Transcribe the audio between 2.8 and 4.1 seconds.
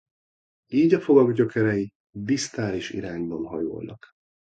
irányban hajolnak.